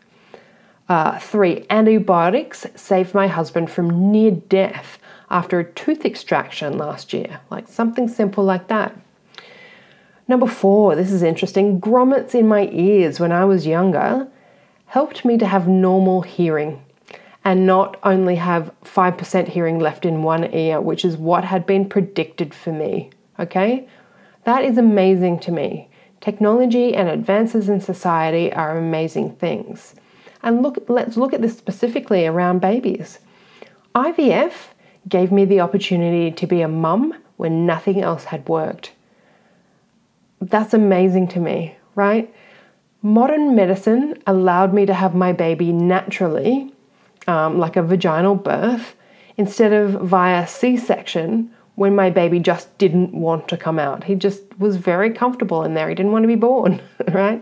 Uh, 0.87 1.19
three, 1.19 1.65
antibiotics 1.69 2.65
saved 2.75 3.13
my 3.13 3.27
husband 3.27 3.69
from 3.69 4.11
near 4.11 4.31
death 4.31 4.97
after 5.29 5.59
a 5.59 5.71
tooth 5.71 6.05
extraction 6.05 6.77
last 6.77 7.13
year, 7.13 7.39
like 7.51 7.67
something 7.67 8.07
simple 8.07 8.43
like 8.43 8.67
that. 8.67 8.99
Number 10.27 10.47
four, 10.47 10.95
this 10.95 11.11
is 11.11 11.23
interesting 11.23 11.79
grommets 11.79 12.33
in 12.33 12.47
my 12.47 12.69
ears 12.71 13.19
when 13.19 13.31
I 13.31 13.45
was 13.45 13.67
younger 13.67 14.27
helped 14.87 15.23
me 15.23 15.37
to 15.37 15.45
have 15.45 15.67
normal 15.67 16.21
hearing 16.21 16.83
and 17.45 17.65
not 17.65 17.97
only 18.03 18.35
have 18.35 18.71
5% 18.83 19.47
hearing 19.47 19.79
left 19.79 20.05
in 20.05 20.23
one 20.23 20.51
ear, 20.53 20.81
which 20.81 21.05
is 21.05 21.15
what 21.15 21.43
had 21.43 21.65
been 21.65 21.87
predicted 21.87 22.53
for 22.53 22.71
me. 22.71 23.11
Okay? 23.39 23.87
That 24.43 24.63
is 24.63 24.77
amazing 24.77 25.39
to 25.41 25.51
me. 25.51 25.88
Technology 26.21 26.95
and 26.95 27.07
advances 27.07 27.69
in 27.69 27.79
society 27.79 28.51
are 28.51 28.77
amazing 28.77 29.35
things. 29.35 29.95
And 30.43 30.61
look, 30.61 30.85
let's 30.89 31.17
look 31.17 31.33
at 31.33 31.41
this 31.41 31.57
specifically 31.57 32.25
around 32.25 32.59
babies. 32.59 33.19
IVF 33.95 34.53
gave 35.07 35.31
me 35.31 35.45
the 35.45 35.61
opportunity 35.61 36.31
to 36.31 36.47
be 36.47 36.61
a 36.61 36.67
mum 36.67 37.13
when 37.37 37.65
nothing 37.65 38.01
else 38.01 38.25
had 38.25 38.47
worked. 38.47 38.91
That's 40.41 40.73
amazing 40.73 41.29
to 41.29 41.39
me, 41.39 41.77
right? 41.95 42.33
Modern 43.01 43.55
medicine 43.55 44.21
allowed 44.27 44.73
me 44.73 44.85
to 44.85 44.93
have 44.93 45.15
my 45.15 45.31
baby 45.31 45.71
naturally 45.71 46.73
um, 47.27 47.57
like 47.57 47.75
a 47.75 47.83
vaginal 47.83 48.35
birth 48.35 48.95
instead 49.37 49.71
of 49.71 50.01
via 50.01 50.45
C 50.47 50.75
section 50.75 51.53
when 51.79 51.95
my 51.95 52.09
baby 52.09 52.39
just 52.39 52.77
didn't 52.77 53.13
want 53.13 53.47
to 53.47 53.55
come 53.55 53.79
out. 53.79 54.03
He 54.03 54.13
just 54.13 54.41
was 54.59 54.75
very 54.75 55.11
comfortable 55.11 55.63
in 55.63 55.75
there. 55.75 55.87
He 55.87 55.95
didn't 55.95 56.11
want 56.11 56.23
to 56.23 56.27
be 56.27 56.35
born, 56.35 56.81
right? 57.07 57.41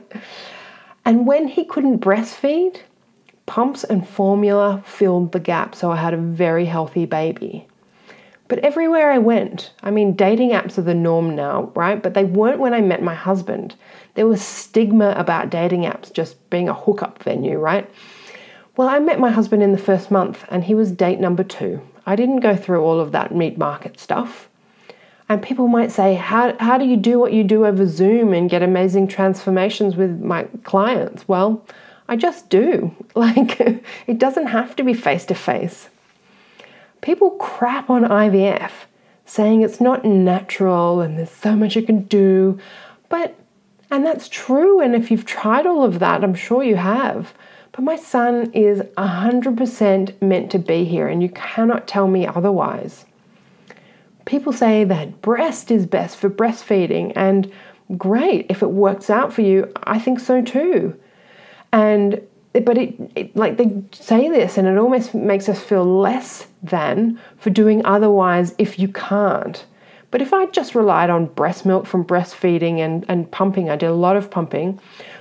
And 1.05 1.25
when 1.25 1.47
he 1.47 1.65
couldn't 1.65 2.01
breastfeed, 2.01 2.81
pumps 3.47 3.83
and 3.83 4.07
formula 4.07 4.83
filled 4.85 5.31
the 5.31 5.39
gap, 5.39 5.73
so 5.73 5.89
I 5.89 5.95
had 5.95 6.13
a 6.13 6.17
very 6.17 6.65
healthy 6.65 7.07
baby. 7.07 7.67
But 8.47 8.59
everywhere 8.59 9.09
I 9.09 9.17
went, 9.17 9.73
I 9.81 9.89
mean, 9.89 10.13
dating 10.13 10.51
apps 10.51 10.77
are 10.77 10.83
the 10.83 10.93
norm 10.93 11.35
now, 11.35 11.71
right? 11.73 12.01
But 12.01 12.13
they 12.13 12.23
weren't 12.23 12.59
when 12.59 12.75
I 12.75 12.81
met 12.81 13.01
my 13.01 13.15
husband. 13.15 13.73
There 14.13 14.27
was 14.27 14.43
stigma 14.43 15.15
about 15.17 15.49
dating 15.49 15.81
apps 15.81 16.13
just 16.13 16.47
being 16.51 16.69
a 16.69 16.75
hookup 16.75 17.23
venue, 17.23 17.57
right? 17.57 17.89
Well, 18.75 18.87
I 18.87 18.99
met 18.99 19.19
my 19.19 19.31
husband 19.31 19.63
in 19.63 19.71
the 19.71 19.79
first 19.79 20.11
month 20.11 20.45
and 20.49 20.63
he 20.63 20.75
was 20.75 20.91
date 20.91 21.19
number 21.19 21.43
two. 21.43 21.81
I 22.07 22.15
didn't 22.15 22.39
go 22.39 22.55
through 22.55 22.81
all 22.81 23.01
of 23.01 23.11
that 23.11 23.35
meat 23.35 23.57
market 23.57 23.99
stuff. 23.99 24.47
And 25.27 25.43
people 25.43 25.67
might 25.67 25.91
say, 25.91 26.15
how, 26.15 26.55
how 26.57 26.77
do 26.77 26.85
you 26.85 26.95
do 26.95 27.19
what 27.19 27.33
you 27.33 27.43
do 27.43 27.65
over 27.65 27.85
Zoom 27.85 28.33
and 28.33 28.49
get 28.49 28.63
amazing 28.63 29.09
transformations 29.09 29.97
with 29.97 30.21
my 30.21 30.43
clients? 30.63 31.27
Well, 31.27 31.65
I 32.07 32.15
just 32.15 32.49
do. 32.49 32.95
Like, 33.17 33.59
it 34.05 34.19
doesn't 34.19 34.45
have 34.45 34.75
to 34.75 34.83
be 34.83 34.93
face 34.93 35.25
to 35.25 35.33
face. 35.33 35.89
People 37.01 37.31
crap 37.31 37.89
on 37.89 38.03
IVF, 38.03 38.71
saying 39.25 39.63
it's 39.63 39.81
not 39.81 40.05
natural 40.05 41.01
and 41.01 41.17
there's 41.17 41.31
so 41.31 41.55
much 41.55 41.75
you 41.75 41.81
can 41.81 42.03
do. 42.03 42.59
But, 43.09 43.33
and 43.89 44.05
that's 44.05 44.29
true. 44.29 44.79
And 44.81 44.93
if 44.93 45.09
you've 45.09 45.25
tried 45.25 45.65
all 45.65 45.83
of 45.83 45.97
that, 45.97 46.23
I'm 46.23 46.35
sure 46.35 46.63
you 46.63 46.75
have. 46.75 47.33
But 47.77 47.83
my 47.83 47.95
son 47.95 48.51
is 48.53 48.81
100% 48.97 50.19
meant 50.19 50.49
to 50.49 50.57
be 50.57 50.83
here, 50.83 51.07
and 51.07 51.21
you 51.21 51.29
cannot 51.29 51.87
tell 51.87 52.07
me 52.07 52.25
otherwise. 52.25 53.05
people 54.25 54.51
say 54.51 54.83
that 54.83 55.21
breast 55.21 55.69
is 55.69 55.85
best 55.85 56.17
for 56.17 56.27
breastfeeding, 56.27 57.13
and 57.15 57.51
great, 57.95 58.47
if 58.49 58.63
it 58.63 58.71
works 58.71 59.11
out 59.11 59.31
for 59.31 59.43
you, 59.43 59.71
I 59.83 59.99
think 59.99 60.19
so 60.19 60.41
too. 60.41 60.99
And 61.71 62.19
but 62.53 62.79
it, 62.79 62.95
it, 63.15 63.35
like 63.35 63.57
they 63.57 63.83
say 63.91 64.27
this 64.27 64.57
and 64.57 64.67
it 64.67 64.79
almost 64.79 65.13
makes 65.13 65.47
us 65.47 65.61
feel 65.61 65.85
less 65.85 66.47
than 66.63 67.19
for 67.37 67.51
doing 67.51 67.85
otherwise 67.85 68.55
if 68.57 68.79
you 68.79 68.87
can't 68.87 69.63
but 70.09 70.23
if 70.23 70.33
i 70.33 70.47
just 70.47 70.73
relied 70.73 71.11
on 71.11 71.27
breast 71.27 71.67
milk 71.67 71.85
from 71.85 72.03
breastfeeding 72.03 72.79
and, 72.79 73.05
and 73.09 73.29
pumping 73.29 73.69
i 73.69 73.75
did 73.75 73.89
a 73.89 73.93
lot 73.93 74.15
of 74.15 74.31
pumping 74.31 74.79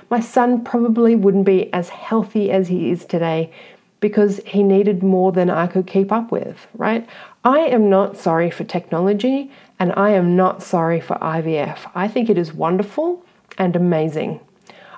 my 0.09 0.19
son 0.19 0.63
probably 0.63 1.15
wouldn't 1.15 1.45
be 1.45 1.71
as 1.73 1.89
healthy 1.89 2.51
as 2.51 2.67
he 2.67 2.91
is 2.91 3.05
today 3.05 3.51
because 3.99 4.39
he 4.45 4.63
needed 4.63 5.01
more 5.03 5.31
than 5.31 5.49
i 5.49 5.67
could 5.67 5.87
keep 5.87 6.11
up 6.11 6.31
with 6.31 6.67
right? 6.75 7.07
I 7.43 7.59
am 7.59 7.89
not 7.89 8.17
sorry 8.17 8.51
for 8.51 8.63
technology 8.63 9.51
and 9.79 9.93
i 9.95 10.09
am 10.11 10.35
not 10.35 10.61
sorry 10.63 10.99
for 10.99 11.15
ivf 11.17 11.89
i 11.95 12.07
think 12.07 12.29
it 12.29 12.37
is 12.37 12.53
wonderful 12.53 13.23
and 13.57 13.75
amazing. 13.75 14.39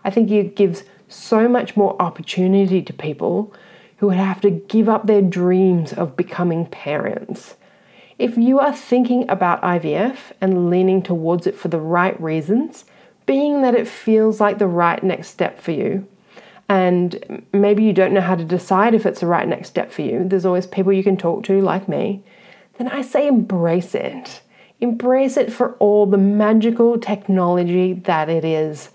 I 0.03 0.09
think 0.09 0.29
it 0.31 0.55
gives 0.55 0.83
so 1.07 1.47
much 1.47 1.75
more 1.75 1.99
opportunity 2.01 2.81
to 2.81 2.93
people 2.93 3.53
who 3.97 4.07
would 4.07 4.17
have 4.17 4.41
to 4.41 4.49
give 4.49 4.87
up 4.87 5.07
their 5.07 5.21
dreams 5.21 5.91
of 5.93 6.15
becoming 6.15 6.65
parents. 6.65 7.55
If 8.17 8.37
you 8.37 8.59
are 8.59 8.73
thinking 8.73 9.29
about 9.29 9.61
IVF 9.61 10.17
and 10.41 10.69
leaning 10.69 11.01
towards 11.01 11.47
it 11.47 11.55
for 11.57 11.69
the 11.69 11.79
right 11.79 12.19
reasons, 12.21 12.85
being 13.29 13.61
that 13.61 13.75
it 13.75 13.87
feels 13.87 14.39
like 14.41 14.57
the 14.57 14.65
right 14.65 15.03
next 15.03 15.27
step 15.27 15.61
for 15.61 15.69
you, 15.69 16.07
and 16.67 17.45
maybe 17.53 17.83
you 17.83 17.93
don't 17.93 18.11
know 18.11 18.21
how 18.21 18.33
to 18.33 18.43
decide 18.43 18.95
if 18.95 19.05
it's 19.05 19.19
the 19.19 19.27
right 19.27 19.47
next 19.47 19.67
step 19.67 19.91
for 19.91 20.01
you, 20.01 20.23
there's 20.27 20.47
always 20.47 20.65
people 20.65 20.91
you 20.91 21.03
can 21.03 21.15
talk 21.15 21.43
to 21.43 21.61
like 21.61 21.87
me, 21.87 22.23
then 22.79 22.87
I 22.87 23.03
say 23.03 23.27
embrace 23.27 23.93
it. 23.93 24.41
Embrace 24.81 25.37
it 25.37 25.53
for 25.53 25.73
all 25.73 26.07
the 26.07 26.17
magical 26.17 26.97
technology 26.97 27.93
that 27.93 28.29
it 28.29 28.43
is 28.43 28.89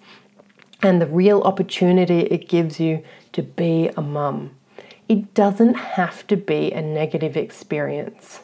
and 0.83 1.00
the 1.00 1.07
real 1.07 1.43
opportunity 1.43 2.23
it 2.23 2.49
gives 2.49 2.81
you 2.81 3.05
to 3.35 3.43
be 3.43 3.88
a 3.97 4.03
mum. 4.03 4.50
It 5.09 5.33
doesn't 5.35 5.75
have 5.75 6.26
to 6.26 6.37
be 6.37 6.73
a 6.73 6.83
negative 6.83 7.37
experience. 7.37 8.41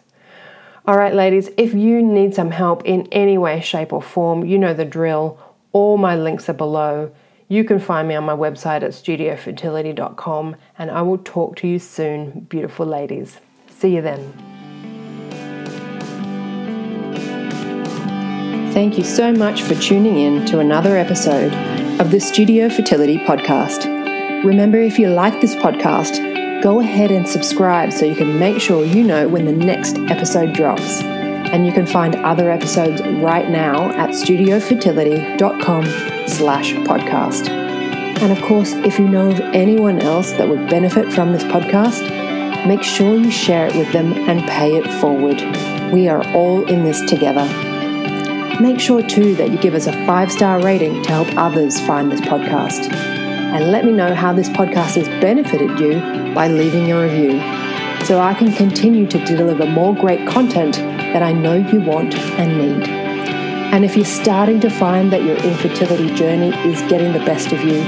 All 0.86 0.96
right, 0.96 1.14
ladies, 1.14 1.50
if 1.56 1.74
you 1.74 2.00
need 2.00 2.32
some 2.32 2.52
help 2.52 2.84
in 2.84 3.08
any 3.10 3.36
way, 3.38 3.60
shape, 3.60 3.92
or 3.92 4.02
form, 4.02 4.44
you 4.44 4.56
know 4.56 4.72
the 4.72 4.84
drill. 4.84 5.36
All 5.72 5.96
my 5.96 6.16
links 6.16 6.48
are 6.48 6.54
below. 6.54 7.12
You 7.48 7.64
can 7.64 7.80
find 7.80 8.06
me 8.06 8.14
on 8.14 8.24
my 8.24 8.34
website 8.34 8.82
at 8.82 8.92
studiofertility.com, 8.92 10.56
and 10.78 10.90
I 10.90 11.02
will 11.02 11.18
talk 11.18 11.56
to 11.56 11.68
you 11.68 11.78
soon, 11.78 12.40
beautiful 12.48 12.86
ladies. 12.86 13.38
See 13.68 13.94
you 13.94 14.02
then. 14.02 14.32
Thank 18.72 18.98
you 18.98 19.04
so 19.04 19.32
much 19.32 19.62
for 19.62 19.74
tuning 19.74 20.16
in 20.16 20.46
to 20.46 20.60
another 20.60 20.96
episode 20.96 21.52
of 22.00 22.12
the 22.12 22.20
Studio 22.20 22.68
Fertility 22.68 23.18
Podcast. 23.18 23.84
Remember, 24.44 24.78
if 24.78 24.98
you 24.98 25.08
like 25.08 25.40
this 25.40 25.56
podcast, 25.56 26.62
go 26.62 26.80
ahead 26.80 27.10
and 27.10 27.28
subscribe 27.28 27.92
so 27.92 28.06
you 28.06 28.14
can 28.14 28.38
make 28.38 28.60
sure 28.60 28.84
you 28.84 29.02
know 29.02 29.26
when 29.28 29.44
the 29.44 29.52
next 29.52 29.98
episode 30.08 30.52
drops. 30.52 31.02
And 31.52 31.66
you 31.66 31.72
can 31.72 31.86
find 31.86 32.14
other 32.16 32.50
episodes 32.50 33.02
right 33.02 33.48
now 33.50 33.90
at 33.90 34.10
studiofertility.com 34.10 35.84
slash 36.28 36.74
podcast. 36.74 37.48
And 37.48 38.32
of 38.32 38.40
course, 38.42 38.72
if 38.74 38.98
you 38.98 39.08
know 39.08 39.30
of 39.30 39.40
anyone 39.40 39.98
else 39.98 40.32
that 40.32 40.48
would 40.48 40.68
benefit 40.68 41.12
from 41.12 41.32
this 41.32 41.42
podcast, 41.44 42.06
make 42.66 42.82
sure 42.82 43.16
you 43.16 43.30
share 43.30 43.66
it 43.66 43.74
with 43.74 43.90
them 43.92 44.12
and 44.28 44.42
pay 44.48 44.76
it 44.76 44.86
forward. 45.00 45.40
We 45.92 46.08
are 46.08 46.22
all 46.34 46.64
in 46.68 46.84
this 46.84 47.00
together. 47.08 47.46
Make 48.60 48.78
sure 48.78 49.02
too 49.02 49.34
that 49.36 49.50
you 49.50 49.58
give 49.58 49.74
us 49.74 49.86
a 49.86 49.92
five 50.06 50.30
star 50.30 50.62
rating 50.62 51.02
to 51.02 51.08
help 51.10 51.28
others 51.36 51.80
find 51.80 52.12
this 52.12 52.20
podcast. 52.20 52.92
And 52.92 53.72
let 53.72 53.84
me 53.84 53.92
know 53.92 54.14
how 54.14 54.32
this 54.34 54.50
podcast 54.50 54.96
has 54.96 55.08
benefited 55.20 55.80
you 55.80 55.94
by 56.34 56.46
leaving 56.46 56.92
a 56.92 57.00
review 57.00 57.40
so 58.04 58.20
I 58.20 58.34
can 58.34 58.52
continue 58.52 59.06
to 59.06 59.24
deliver 59.24 59.66
more 59.66 59.94
great 59.94 60.28
content 60.28 60.78
that 61.12 61.22
I 61.22 61.32
know 61.32 61.54
you 61.54 61.80
want 61.80 62.14
and 62.14 62.58
need. 62.58 62.88
And 62.88 63.84
if 63.84 63.96
you're 63.96 64.04
starting 64.04 64.58
to 64.60 64.70
find 64.70 65.12
that 65.12 65.22
your 65.22 65.36
infertility 65.36 66.12
journey 66.14 66.48
is 66.68 66.80
getting 66.90 67.12
the 67.12 67.20
best 67.20 67.52
of 67.52 67.62
you, 67.62 67.84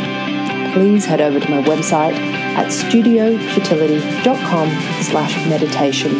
please 0.72 1.04
head 1.04 1.20
over 1.20 1.40
to 1.40 1.50
my 1.50 1.60
website 1.62 2.14
at 2.14 2.68
studiofertility.com 2.68 4.68
slash 5.02 5.34
meditation 5.48 6.14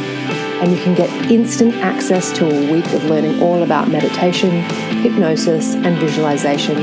and 0.62 0.70
you 0.70 0.78
can 0.78 0.94
get 0.94 1.10
instant 1.28 1.74
access 1.76 2.30
to 2.30 2.46
a 2.46 2.72
week 2.72 2.86
of 2.92 3.02
learning 3.06 3.42
all 3.42 3.64
about 3.64 3.88
meditation, 3.88 4.62
hypnosis, 5.02 5.74
and 5.74 5.98
visualization, 5.98 6.76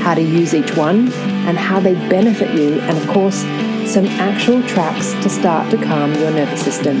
how 0.00 0.14
to 0.14 0.20
use 0.20 0.52
each 0.52 0.76
one, 0.76 1.12
and 1.46 1.56
how 1.56 1.78
they 1.78 1.94
benefit 2.08 2.52
you, 2.58 2.80
and 2.80 2.98
of 2.98 3.06
course, 3.06 3.42
some 3.88 4.04
actual 4.18 4.60
tracks 4.66 5.12
to 5.22 5.28
start 5.28 5.70
to 5.70 5.76
calm 5.76 6.12
your 6.14 6.32
nervous 6.32 6.60
system. 6.60 6.96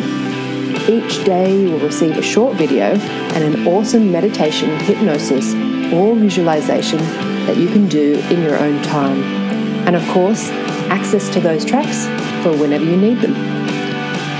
Each 0.90 1.24
day, 1.24 1.56
you 1.56 1.70
will 1.70 1.78
receive 1.78 2.16
a 2.16 2.22
short 2.22 2.56
video 2.56 2.96
and 3.34 3.54
an 3.54 3.68
awesome 3.68 4.10
meditation, 4.10 4.68
hypnosis, 4.80 5.54
or 5.92 6.16
visualization 6.16 6.98
that 7.46 7.56
you 7.56 7.68
can 7.68 7.86
do 7.86 8.14
in 8.28 8.42
your 8.42 8.58
own 8.58 8.82
time. 8.82 9.22
And 9.86 9.94
of 9.94 10.04
course, 10.08 10.48
access 10.90 11.28
to 11.28 11.40
those 11.40 11.64
tracks 11.64 12.06
for 12.42 12.50
whenever 12.56 12.84
you 12.84 12.96
need 12.96 13.18
them 13.18 13.34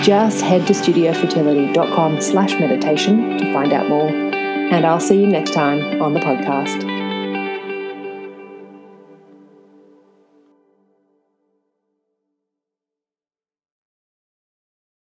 just 0.03 0.41
head 0.41 0.67
to 0.67 0.73
studiofertility.com 0.73 2.21
slash 2.21 2.59
meditation 2.59 3.39
to 3.39 3.53
find 3.53 3.73
out 3.73 3.89
more. 3.89 4.09
And 4.09 4.85
I'll 4.85 4.99
see 4.99 5.21
you 5.21 5.27
next 5.27 5.53
time 5.53 6.03
on 6.03 6.15
the 6.15 6.21
podcast. 6.21 6.90